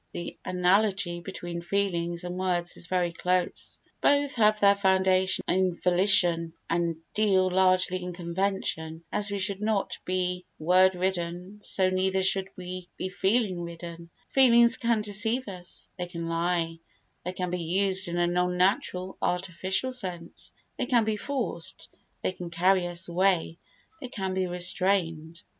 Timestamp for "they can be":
17.23-17.61, 20.79-21.15, 23.99-24.47